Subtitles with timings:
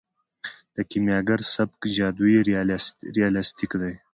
[0.75, 2.39] د کیمیاګر سبک جادويي
[3.17, 3.93] ریالستیک دی.